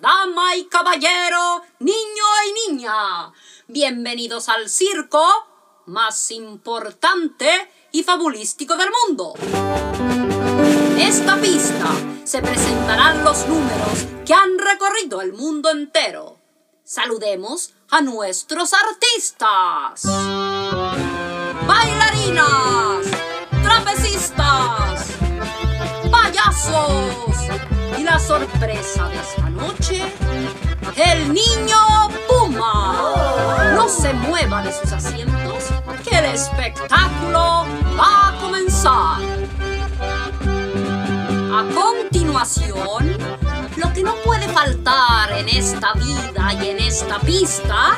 dama 0.00 0.54
y 0.56 0.66
caballero, 0.66 1.62
niño 1.80 2.24
y 2.46 2.72
niña. 2.72 3.32
Bienvenidos 3.66 4.48
al 4.48 4.68
circo 4.68 5.24
más 5.86 6.30
importante 6.30 7.48
y 7.90 8.04
fabulístico 8.04 8.76
del 8.76 8.90
mundo. 9.08 9.34
En 9.40 10.98
esta 11.00 11.36
pista 11.36 11.90
se 12.22 12.40
presentarán 12.42 13.24
los 13.24 13.48
números 13.48 14.06
que 14.24 14.34
han 14.34 14.56
recorrido 14.56 15.20
el 15.20 15.32
mundo 15.32 15.70
entero. 15.70 16.38
Saludemos 16.84 17.74
a 17.90 18.02
nuestros 18.02 18.72
artistas. 18.72 20.04
Bailarinas, 21.66 23.06
trapecistas, 23.62 25.06
payasos 26.10 27.30
la 28.10 28.18
sorpresa 28.18 29.08
de 29.08 29.20
esta 29.20 29.48
noche, 29.50 30.02
el 30.96 31.32
niño 31.32 32.08
Puma. 32.28 33.12
No 33.76 33.88
se 33.88 34.12
mueva 34.12 34.62
de 34.62 34.72
sus 34.72 34.90
asientos, 34.90 35.66
que 36.02 36.18
el 36.18 36.24
espectáculo 36.24 37.66
va 37.96 38.28
a 38.28 38.40
comenzar. 38.40 39.20
A 41.52 41.64
continuación, 41.72 43.16
lo 43.76 43.92
que 43.92 44.02
no 44.02 44.16
puede 44.24 44.48
faltar 44.48 45.30
en 45.30 45.48
esta 45.48 45.92
vida 45.92 46.52
y 46.60 46.68
en 46.70 46.80
esta 46.80 47.20
pista 47.20 47.96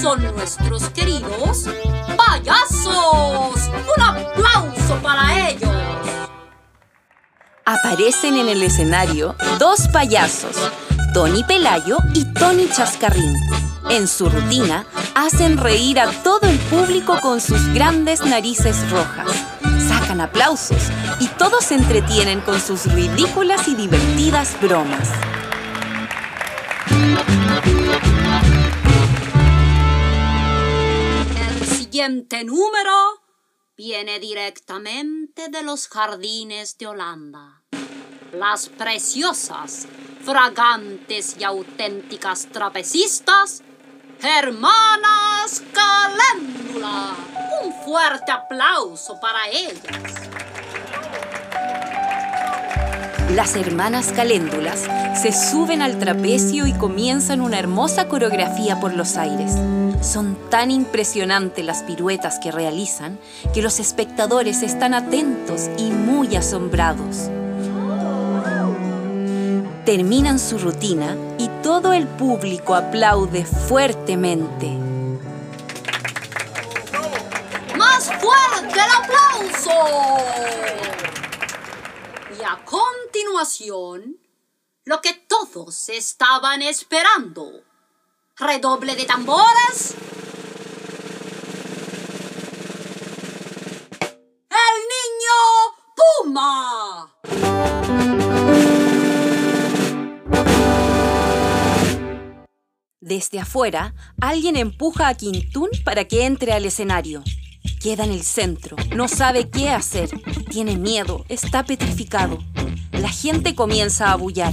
son 0.00 0.22
nuestros 0.34 0.88
queridos 0.88 1.68
payasos. 2.16 3.60
Un 3.94 4.02
aplauso 4.02 4.94
para 5.02 5.50
ellos. 5.50 5.85
Aparecen 7.68 8.36
en 8.36 8.48
el 8.48 8.62
escenario 8.62 9.34
dos 9.58 9.88
payasos, 9.88 10.56
Tony 11.12 11.42
Pelayo 11.42 11.98
y 12.14 12.24
Tony 12.32 12.68
Chascarrín. 12.68 13.34
En 13.90 14.06
su 14.06 14.28
rutina, 14.28 14.86
hacen 15.16 15.58
reír 15.58 15.98
a 15.98 16.08
todo 16.22 16.48
el 16.48 16.60
público 16.60 17.20
con 17.20 17.40
sus 17.40 17.66
grandes 17.74 18.24
narices 18.24 18.88
rojas. 18.88 19.26
Sacan 19.88 20.20
aplausos 20.20 20.80
y 21.18 21.26
todos 21.26 21.64
se 21.64 21.74
entretienen 21.74 22.40
con 22.40 22.60
sus 22.60 22.86
ridículas 22.86 23.66
y 23.66 23.74
divertidas 23.74 24.56
bromas. 24.60 25.08
El 31.50 31.66
siguiente 31.66 32.44
número 32.44 32.92
viene 33.76 34.18
directamente 34.20 35.48
de 35.50 35.62
los 35.62 35.88
jardines 35.88 36.78
de 36.78 36.86
Holanda. 36.86 37.65
Las 38.38 38.68
preciosas, 38.68 39.86
fragantes 40.22 41.36
y 41.38 41.44
auténticas 41.44 42.46
trapecistas, 42.52 43.62
Hermanas 44.22 45.62
Caléndula. 45.72 47.14
Un 47.64 47.72
fuerte 47.82 48.32
aplauso 48.32 49.18
para 49.20 49.48
ellas. 49.48 50.12
Las 53.34 53.56
hermanas 53.56 54.12
caléndulas 54.14 54.86
se 55.14 55.32
suben 55.32 55.80
al 55.80 55.98
trapecio 55.98 56.66
y 56.66 56.74
comienzan 56.74 57.40
una 57.40 57.58
hermosa 57.58 58.06
coreografía 58.06 58.80
por 58.80 58.92
los 58.92 59.16
aires. 59.16 59.52
Son 60.02 60.36
tan 60.50 60.70
impresionantes 60.70 61.64
las 61.64 61.82
piruetas 61.84 62.38
que 62.38 62.52
realizan 62.52 63.18
que 63.54 63.62
los 63.62 63.80
espectadores 63.80 64.62
están 64.62 64.92
atentos 64.92 65.70
y 65.78 65.90
muy 65.90 66.36
asombrados. 66.36 67.30
Terminan 69.86 70.38
su 70.40 70.58
rutina 70.58 71.16
y 71.38 71.48
todo 71.62 71.92
el 71.92 72.08
público 72.08 72.74
aplaude 72.74 73.44
fuertemente. 73.44 74.66
¡Más 77.76 78.10
fuerte 78.20 78.74
el 78.74 78.90
aplauso! 79.04 79.70
Y 82.36 82.42
a 82.42 82.58
continuación, 82.64 84.16
lo 84.84 85.00
que 85.00 85.14
todos 85.14 85.88
estaban 85.88 86.62
esperando. 86.62 87.62
Redoble 88.38 88.96
de 88.96 89.04
tambores. 89.04 89.94
¡El 94.50 94.82
niño 94.90 95.38
Puma! 96.24 97.12
Desde 103.06 103.38
afuera, 103.38 103.94
alguien 104.20 104.56
empuja 104.56 105.06
a 105.06 105.14
Quintún 105.14 105.68
para 105.84 106.06
que 106.06 106.26
entre 106.26 106.52
al 106.52 106.64
escenario. 106.64 107.22
Queda 107.80 108.02
en 108.02 108.10
el 108.10 108.24
centro, 108.24 108.76
no 108.96 109.06
sabe 109.06 109.48
qué 109.48 109.70
hacer, 109.70 110.08
tiene 110.50 110.76
miedo, 110.76 111.24
está 111.28 111.62
petrificado. 111.62 112.38
La 112.90 113.08
gente 113.08 113.54
comienza 113.54 114.10
a 114.10 114.16
bullar. 114.16 114.52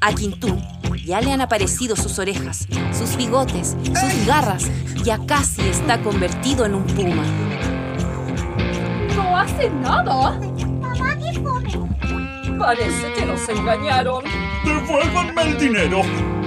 A 0.00 0.12
Quintún 0.12 0.60
ya 1.06 1.20
le 1.20 1.30
han 1.30 1.40
aparecido 1.40 1.94
sus 1.94 2.18
orejas, 2.18 2.66
sus 2.92 3.16
bigotes, 3.16 3.76
sus 3.84 4.26
garras, 4.26 4.68
ya 5.04 5.24
casi 5.24 5.62
está 5.62 6.02
convertido 6.02 6.66
en 6.66 6.74
un 6.74 6.86
puma. 6.86 7.24
No 9.14 9.36
hace 9.38 9.70
nada. 9.70 10.40
Mamá, 10.80 11.16
¿qué? 11.20 12.58
Parece 12.58 13.12
que 13.12 13.24
nos 13.24 13.48
engañaron. 13.48 14.24
¡Devuélvanme 14.64 15.42
el 15.42 15.58
dinero! 15.58 16.43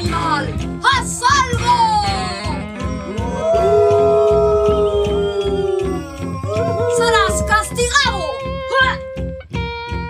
¡Haz 0.00 0.08
algo, 0.08 0.08
animal! 0.08 0.80
¡Haz 0.82 1.20
algo! 1.42 1.76
¡Serás 6.96 7.36
castigado! 7.42 8.24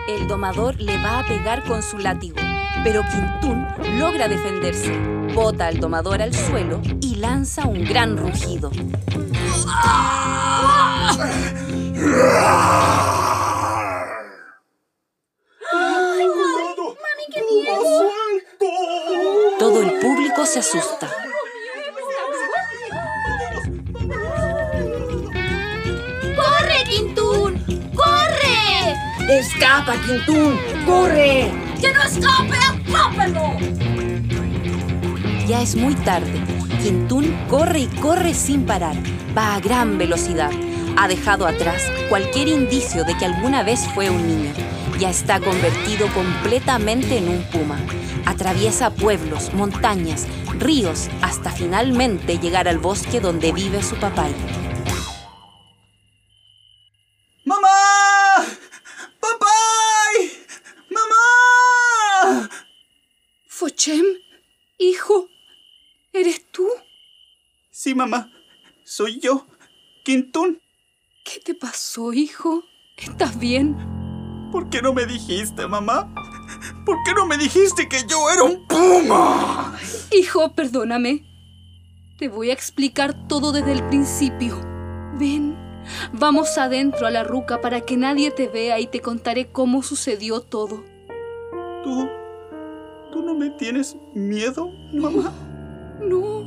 El 0.06 0.28
domador 0.28 0.80
le 0.80 0.96
va 1.02 1.18
a 1.20 1.26
pegar 1.26 1.64
con 1.64 1.82
su 1.82 1.98
látigo, 1.98 2.36
pero 2.84 3.02
Quintún 3.10 3.66
logra 3.98 4.28
defenderse, 4.28 4.96
bota 5.34 5.66
al 5.66 5.80
domador 5.80 6.22
al 6.22 6.32
suelo 6.34 6.80
y 7.00 7.16
lanza 7.16 7.66
un 7.66 7.84
gran 7.84 8.16
rugido. 8.16 8.70
Mami, 9.66 11.69
se 20.62 20.78
asusta. 20.78 21.08
¡Corre, 26.36 26.84
Quintún! 26.88 27.92
¡Corre! 27.94 29.38
¡Escapa, 29.38 29.94
Quintún! 30.06 30.58
¡Corre! 30.86 31.50
¡Que 31.80 31.92
no 31.92 32.02
escape! 32.02 32.58
¡Atrápenlo! 32.58 33.56
Ya 35.46 35.62
es 35.62 35.76
muy 35.76 35.94
tarde. 35.94 36.32
Quintún 36.82 37.36
corre 37.48 37.80
y 37.80 37.86
corre 37.86 38.34
sin 38.34 38.64
parar. 38.64 38.96
Va 39.36 39.54
a 39.54 39.60
gran 39.60 39.98
velocidad. 39.98 40.50
Ha 41.02 41.08
dejado 41.08 41.46
atrás 41.46 41.90
cualquier 42.10 42.48
indicio 42.48 43.04
de 43.04 43.16
que 43.16 43.24
alguna 43.24 43.62
vez 43.62 43.80
fue 43.94 44.10
un 44.10 44.26
niño. 44.26 44.52
Ya 44.98 45.08
está 45.08 45.40
convertido 45.40 46.06
completamente 46.12 47.16
en 47.16 47.30
un 47.30 47.42
puma. 47.44 47.78
Atraviesa 48.26 48.90
pueblos, 48.94 49.50
montañas, 49.54 50.26
ríos, 50.58 51.08
hasta 51.22 51.52
finalmente 51.52 52.38
llegar 52.38 52.68
al 52.68 52.76
bosque 52.76 53.18
donde 53.18 53.50
vive 53.50 53.82
su 53.82 53.96
papá. 53.96 54.28
¡Mamá! 57.46 57.68
¡Papá! 59.20 59.46
¡Mamá! 60.90 62.50
Fochem, 63.48 64.04
hijo, 64.76 65.30
¿eres 66.12 66.44
tú? 66.52 66.68
Sí, 67.70 67.94
mamá. 67.94 68.30
Soy 68.84 69.18
yo, 69.18 69.46
Quintún. 70.04 70.60
¿Qué 71.32 71.38
te 71.38 71.54
pasó, 71.54 72.12
hijo? 72.12 72.64
¿Estás 72.96 73.38
bien? 73.38 73.76
¿Por 74.50 74.68
qué 74.68 74.82
no 74.82 74.92
me 74.92 75.06
dijiste, 75.06 75.64
mamá? 75.68 76.12
¿Por 76.84 76.96
qué 77.04 77.14
no 77.14 77.24
me 77.24 77.38
dijiste 77.38 77.88
que 77.88 77.98
yo 78.08 78.28
era 78.30 78.42
un 78.42 78.66
puma? 78.66 79.78
Hijo, 80.10 80.52
perdóname. 80.54 81.22
Te 82.18 82.28
voy 82.28 82.50
a 82.50 82.52
explicar 82.52 83.28
todo 83.28 83.52
desde 83.52 83.70
el 83.70 83.84
principio. 83.84 84.60
Ven, 85.20 85.56
vamos 86.12 86.58
adentro 86.58 87.06
a 87.06 87.12
la 87.12 87.22
ruca 87.22 87.60
para 87.60 87.82
que 87.82 87.96
nadie 87.96 88.32
te 88.32 88.48
vea 88.48 88.80
y 88.80 88.88
te 88.88 89.00
contaré 89.00 89.52
cómo 89.52 89.84
sucedió 89.84 90.40
todo. 90.40 90.82
¿Tú... 91.84 92.08
¿Tú 93.12 93.22
no 93.22 93.36
me 93.36 93.50
tienes 93.50 93.96
miedo, 94.14 94.68
mamá? 94.92 95.32
No, 96.00 96.44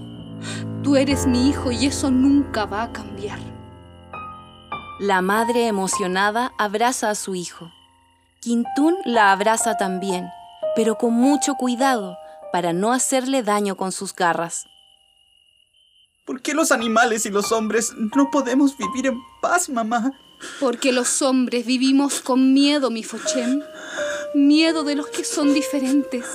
tú 0.82 0.98
eres 0.98 1.26
mi 1.26 1.48
hijo 1.48 1.72
y 1.72 1.86
eso 1.86 2.12
nunca 2.12 2.66
va 2.66 2.84
a 2.84 2.92
cambiar. 2.92 3.53
La 5.00 5.24
madre 5.24 5.66
emocionada 5.66 6.54
abraza 6.60 7.10
a 7.10 7.16
su 7.16 7.34
hijo. 7.34 7.72
Quintún 8.40 8.96
la 9.06 9.32
abraza 9.32 9.76
también, 9.76 10.30
pero 10.76 11.00
con 11.00 11.14
mucho 11.14 11.56
cuidado 11.56 12.16
para 12.52 12.74
no 12.74 12.94
hacerle 12.94 13.42
daño 13.42 13.76
con 13.76 13.92
sus 13.92 14.14
garras. 14.14 14.68
¿Por 16.26 16.44
qué 16.44 16.54
los 16.54 16.72
animales 16.72 17.26
y 17.26 17.32
los 17.32 17.52
hombres 17.52 17.94
no 18.16 18.30
podemos 18.30 18.78
vivir 18.78 19.08
en 19.08 19.20
paz, 19.42 19.68
mamá? 19.68 20.12
Porque 20.60 20.92
los 20.92 21.24
hombres 21.24 21.66
vivimos 21.66 22.22
con 22.22 22.54
miedo, 22.54 22.92
mi 22.92 23.04
Fochem. 23.04 23.64
Miedo 24.36 24.84
de 24.84 24.96
los 24.96 25.08
que 25.08 25.24
son 25.24 25.56
diferentes. 25.56 26.26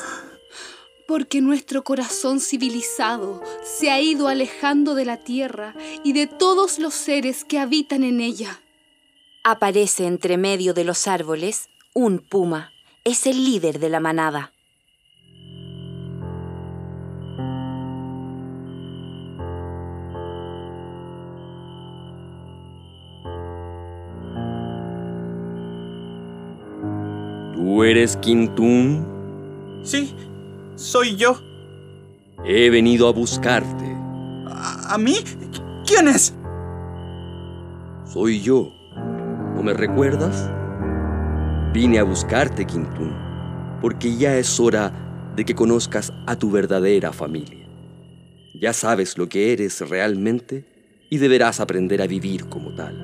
Porque 1.09 1.41
nuestro 1.41 1.85
corazón 1.85 2.39
civilizado 2.39 3.43
se 3.65 3.91
ha 3.91 3.99
ido 3.99 4.29
alejando 4.29 4.95
de 4.95 5.07
la 5.07 5.17
tierra 5.17 5.75
y 6.05 6.13
de 6.13 6.27
todos 6.27 6.79
los 6.79 6.93
seres 6.93 7.47
que 7.47 7.59
habitan 7.59 8.05
en 8.05 8.21
ella. 8.21 8.61
Aparece 9.43 10.07
entre 10.07 10.37
medio 10.37 10.75
de 10.75 10.85
los 10.85 11.09
árboles 11.09 11.71
un 11.95 12.19
puma. 12.19 12.73
Es 13.05 13.27
el 13.27 13.43
líder 13.43 13.79
de 13.79 13.89
la 13.89 14.01
manada. 14.01 14.53
¿Tú 27.55 27.83
eres 27.83 28.19
Quintún? 28.19 29.07
Sí, 29.85 30.15
soy 30.79 31.17
yo. 31.17 31.41
He 32.45 32.71
venido 32.71 33.09
a 33.09 33.13
buscarte. 33.13 33.85
¿A, 34.47 34.95
a 34.95 34.99
mí? 34.99 35.17
¿Quién 35.87 36.09
es? 36.09 36.35
Soy 38.05 38.41
yo. 38.41 38.73
¿No 39.55 39.63
me 39.63 39.75
recuerdas? 39.75 40.49
Vine 41.75 41.99
a 41.99 42.05
buscarte, 42.05 42.65
Quintún, 42.65 43.13
porque 43.83 44.17
ya 44.17 44.37
es 44.37 44.59
hora 44.61 44.93
de 45.35 45.45
que 45.45 45.55
conozcas 45.55 46.13
a 46.27 46.37
tu 46.37 46.51
verdadera 46.51 47.13
familia. 47.13 47.67
Ya 48.61 48.73
sabes 48.73 49.19
lo 49.19 49.29
que 49.29 49.53
eres 49.53 49.81
realmente 49.89 50.65
y 51.11 51.19
deberás 51.19 51.61
aprender 51.61 52.01
a 52.03 52.07
vivir 52.07 52.49
como 52.49 52.75
tal. 52.75 53.03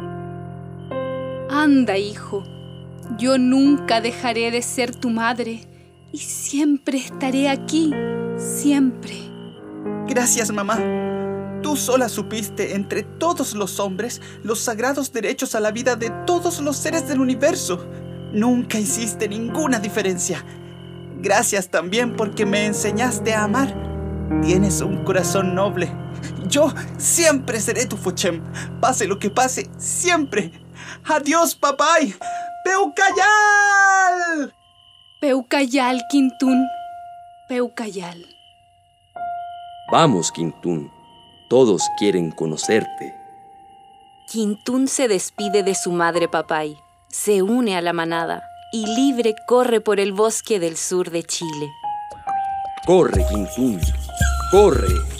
Anda, 1.50 1.98
hijo. 1.98 2.44
Yo 3.18 3.36
nunca 3.36 4.00
dejaré 4.00 4.50
de 4.50 4.62
ser 4.62 4.94
tu 4.94 5.10
madre 5.10 5.73
y 6.14 6.18
siempre 6.18 6.98
estaré 6.98 7.48
aquí, 7.48 7.92
siempre. 8.36 9.16
Gracias, 10.06 10.52
mamá. 10.52 10.78
Tú 11.60 11.76
sola 11.76 12.08
supiste 12.08 12.76
entre 12.76 13.02
todos 13.02 13.54
los 13.54 13.80
hombres 13.80 14.20
los 14.44 14.60
sagrados 14.60 15.12
derechos 15.12 15.56
a 15.56 15.60
la 15.60 15.72
vida 15.72 15.96
de 15.96 16.10
todos 16.24 16.60
los 16.60 16.76
seres 16.76 17.08
del 17.08 17.18
universo. 17.18 17.84
Nunca 18.32 18.78
hiciste 18.78 19.28
ninguna 19.28 19.80
diferencia. 19.80 20.44
Gracias 21.20 21.68
también 21.68 22.14
porque 22.14 22.46
me 22.46 22.66
enseñaste 22.66 23.34
a 23.34 23.44
amar. 23.44 23.74
Tienes 24.40 24.82
un 24.82 25.02
corazón 25.02 25.56
noble. 25.56 25.90
Yo 26.48 26.72
siempre 26.96 27.58
seré 27.60 27.86
tu 27.86 27.96
Fochem. 27.96 28.40
Pase 28.80 29.08
lo 29.08 29.18
que 29.18 29.30
pase, 29.30 29.68
siempre. 29.78 30.52
Adiós, 31.06 31.56
papay. 31.56 32.14
¡Peucayal! 32.64 34.54
Peucayal, 35.24 36.02
Quintún. 36.10 36.68
Peucayal. 37.48 38.26
Vamos, 39.90 40.30
Quintún. 40.30 40.90
Todos 41.48 41.80
quieren 41.96 42.30
conocerte. 42.30 43.14
Quintún 44.30 44.86
se 44.86 45.08
despide 45.08 45.62
de 45.62 45.74
su 45.74 45.92
madre 45.92 46.28
Papay, 46.28 46.76
se 47.08 47.40
une 47.40 47.74
a 47.74 47.80
la 47.80 47.94
manada 47.94 48.42
y 48.70 48.84
libre 48.84 49.34
corre 49.46 49.80
por 49.80 49.98
el 49.98 50.12
bosque 50.12 50.60
del 50.60 50.76
sur 50.76 51.10
de 51.10 51.22
Chile. 51.22 51.70
Corre, 52.84 53.24
Quintún. 53.30 53.80
Corre. 54.50 55.13